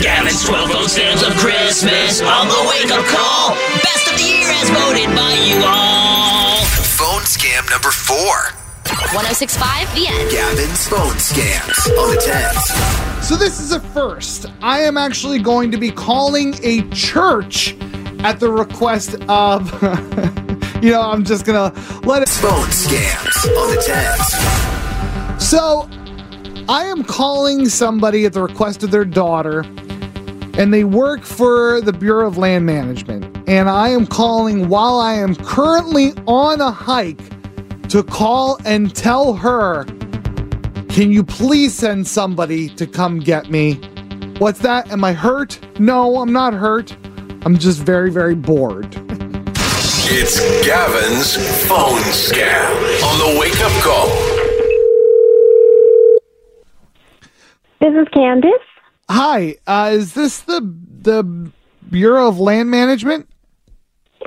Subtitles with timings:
[0.00, 3.54] Gavin's 12 phone scams of Christmas on the wake up call.
[3.82, 6.62] Best of the year as voted by you all.
[6.96, 8.52] Phone scam number four.
[9.14, 10.30] 1065 The End.
[10.30, 13.26] Gavin's phone scams on the tens.
[13.26, 14.46] So this is a first.
[14.60, 17.74] I am actually going to be calling a church
[18.20, 19.72] at the request of
[20.82, 21.72] you know, I'm just gonna
[22.04, 25.48] let it Phone scams on the tens.
[25.48, 25.88] So
[26.68, 29.60] I am calling somebody at the request of their daughter,
[30.56, 33.48] and they work for the Bureau of Land Management.
[33.48, 37.20] And I am calling while I am currently on a hike
[37.88, 39.84] to call and tell her,
[40.88, 43.74] can you please send somebody to come get me?
[44.38, 44.90] What's that?
[44.92, 45.58] Am I hurt?
[45.80, 46.96] No, I'm not hurt.
[47.44, 48.94] I'm just very, very bored.
[50.14, 54.31] It's Gavin's phone scam on the wake up call.
[57.82, 58.52] This is Candice.
[59.10, 60.60] Hi, uh, is this the
[61.00, 61.50] the
[61.90, 63.28] Bureau of Land Management?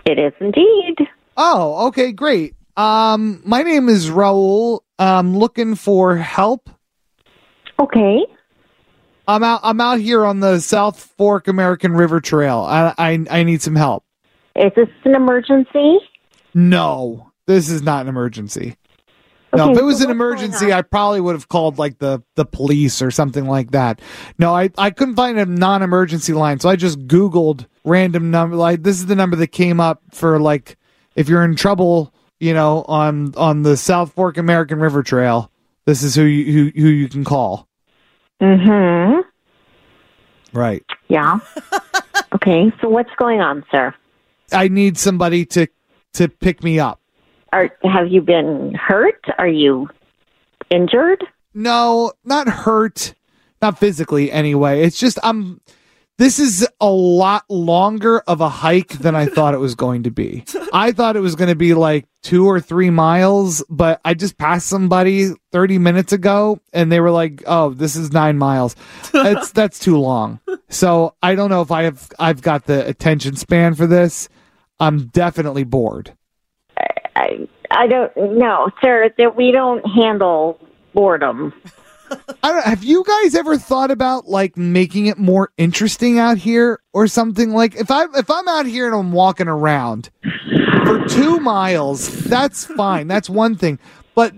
[0.06, 1.08] It is indeed.
[1.38, 2.54] Oh, okay, great.
[2.76, 4.82] Um, my name is Raul.
[5.00, 6.70] I'm looking for help.
[7.80, 8.26] Okay.
[9.26, 9.62] I'm out.
[9.64, 12.60] I'm out here on the South Fork American River Trail.
[12.60, 14.04] I I, I need some help.
[14.58, 16.00] Is this an emergency?
[16.54, 18.76] No, this is not an emergency.
[19.56, 20.74] No, Okay, if it was so an emergency.
[20.74, 24.02] I probably would have called like the the police or something like that.
[24.38, 28.56] No, I I couldn't find a non-emergency line, so I just Googled random number.
[28.56, 30.78] Like this is the number that came up for like
[31.16, 35.52] if you're in trouble, you know, on on the South Fork American River Trail.
[35.86, 37.68] This is who you who, who you can call.
[38.42, 39.22] Mm-hmm.
[40.58, 40.84] Right.
[41.08, 41.40] Yeah.
[42.34, 42.72] okay.
[42.82, 43.94] So what's going on, sir?
[44.52, 45.68] I need somebody to
[46.14, 47.02] to pick me up.
[47.56, 49.24] Are have you been hurt?
[49.38, 49.90] Are you
[50.70, 51.24] injured?
[51.54, 53.14] No, not hurt,
[53.62, 54.82] not physically anyway.
[54.82, 55.62] It's just I'm
[56.18, 60.12] this is a lot longer of a hike than I thought it was going to
[60.12, 60.44] be.
[60.74, 64.38] I thought it was going to be like 2 or 3 miles, but I just
[64.38, 68.76] passed somebody 30 minutes ago and they were like, "Oh, this is 9 miles."
[69.14, 70.42] That's that's too long.
[70.68, 74.28] So, I don't know if I have I've got the attention span for this.
[74.78, 76.18] I'm definitely bored.
[77.26, 79.12] I I don't know, sir.
[79.18, 80.60] That we don't handle
[80.94, 81.54] boredom.
[82.44, 86.80] I don't, have you guys ever thought about like making it more interesting out here
[86.94, 90.12] or something like if I if I'm out here and I'm walking around
[90.86, 93.80] for 2 miles that's fine that's one thing
[94.14, 94.34] but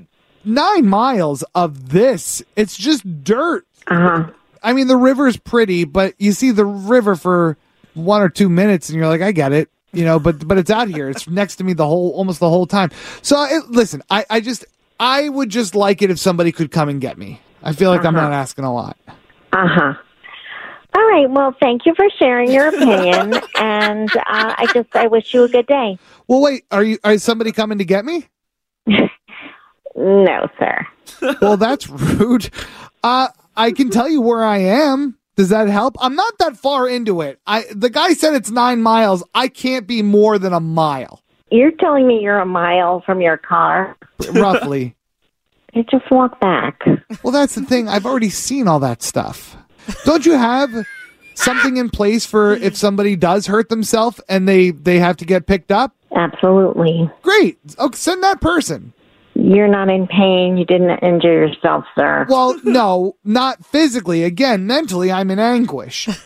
[0.45, 4.31] 9 miles of this it's just dirt Uh-huh.
[4.63, 7.57] I mean the river's pretty but you see the river for
[7.95, 10.69] 1 or 2 minutes and you're like I get it you know but but it's
[10.69, 12.89] out here it's next to me the whole almost the whole time
[13.21, 14.63] so it, listen I I just
[14.99, 18.05] I would just like it if somebody could come and get me I feel like
[18.05, 18.29] I'm Uh-huh.
[18.29, 18.97] not asking a lot.
[19.51, 19.93] Uh huh.
[20.95, 21.29] All right.
[21.29, 24.21] Well, thank you for sharing your opinion, and uh,
[24.57, 25.97] I just I wish you a good day.
[26.27, 28.27] Well, wait, are you are somebody coming to get me?
[29.95, 30.87] No, sir.
[31.41, 32.51] Well, that's rude.
[33.03, 35.17] Uh, I can tell you where I am.
[35.37, 35.95] Does that help?
[36.01, 37.39] I'm not that far into it.
[37.45, 39.23] I the guy said it's nine miles.
[39.35, 41.21] I can't be more than a mile,
[41.51, 43.95] You're telling me you're a mile from your car.
[44.33, 44.95] roughly.
[45.73, 46.81] You just walk back.
[47.21, 47.87] well, that's the thing.
[47.87, 49.55] I've already seen all that stuff.
[50.05, 50.71] Don't you have
[51.35, 55.45] something in place for if somebody does hurt themselves and they they have to get
[55.45, 55.93] picked up?
[56.15, 57.11] Absolutely.
[57.21, 57.59] Great.
[57.77, 58.91] Okay, send that person.
[59.47, 60.57] You're not in pain.
[60.57, 62.25] You didn't injure yourself, sir.
[62.27, 64.25] Well, no, not physically.
[64.25, 66.07] Again, mentally, I'm in anguish.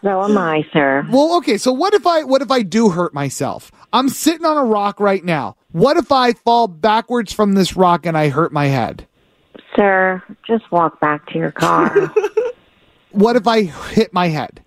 [0.00, 1.04] So am I, sir.
[1.10, 1.58] Well, okay.
[1.58, 3.72] So what if I what if I do hurt myself?
[3.92, 5.56] I'm sitting on a rock right now.
[5.72, 9.08] What if I fall backwards from this rock and I hurt my head?
[9.74, 12.12] Sir, just walk back to your car.
[13.10, 14.60] What if I hit my head?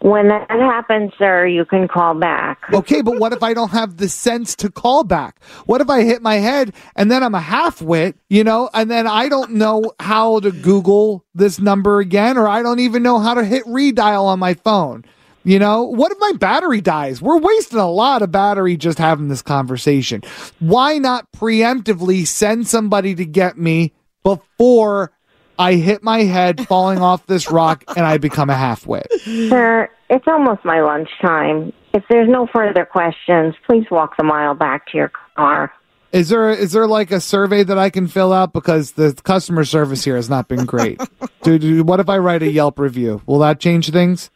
[0.00, 2.58] When that happens, sir, you can call back.
[2.72, 5.42] Okay, but what if I don't have the sense to call back?
[5.66, 8.90] What if I hit my head and then I'm a half wit, you know, and
[8.90, 13.18] then I don't know how to Google this number again, or I don't even know
[13.18, 15.04] how to hit redial on my phone?
[15.44, 17.22] You know, what if my battery dies?
[17.22, 20.22] We're wasting a lot of battery just having this conversation.
[20.58, 25.12] Why not preemptively send somebody to get me before
[25.58, 29.08] I hit my head falling off this rock and I become a half wit?
[29.24, 31.72] Sir, it's almost my lunchtime.
[31.92, 35.72] If there's no further questions, please walk the mile back to your car.
[36.10, 39.64] Is there is there like a survey that I can fill out because the customer
[39.64, 41.00] service here has not been great?
[41.42, 43.20] Dude, what if I write a Yelp review?
[43.26, 44.30] Will that change things?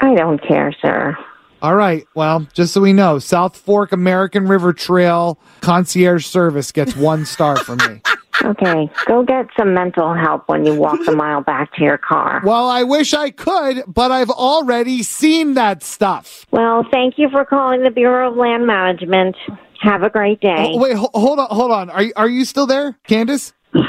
[0.00, 1.16] I don't care, sir.
[1.62, 2.04] All right.
[2.14, 7.56] Well, just so we know, South Fork American River Trail concierge service gets one star
[7.56, 8.02] from me.
[8.46, 12.40] Okay, go get some mental help when you walk the mile back to your car.
[12.44, 16.46] Well, I wish I could, but I've already seen that stuff.
[16.52, 19.36] Well, thank you for calling the Bureau of Land Management.
[19.80, 20.72] Have a great day.
[20.74, 21.90] Oh, wait, ho- hold on, hold on.
[21.90, 23.52] Are you, are you still there, Candace?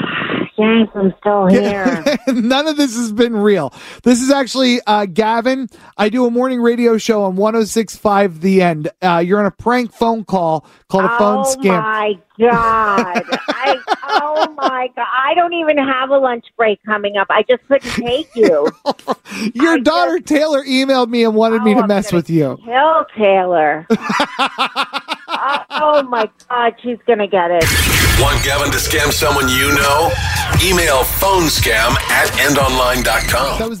[0.58, 2.02] Yes, I'm still here.
[2.26, 3.72] None of this has been real.
[4.02, 5.68] This is actually uh, Gavin.
[5.96, 8.90] I do a morning radio show on 1065 The End.
[9.00, 11.78] Uh, you're on a prank phone call called a phone oh scam.
[11.78, 13.24] Oh my god!
[13.48, 13.77] I,
[14.20, 15.06] oh my god!
[15.26, 17.26] I don't even have a lunch break coming up.
[17.30, 18.68] I just couldn't take you.
[19.54, 22.58] Your I daughter Taylor emailed me and wanted me Oh, to I'm mess with you.
[22.64, 23.86] Kill Taylor.
[23.90, 26.74] oh, oh my god!
[26.82, 27.64] She's gonna get it.
[28.20, 30.10] Want Gavin to scam someone you know?
[30.64, 33.58] Email phonescam at endonline.com.
[33.60, 33.80] That was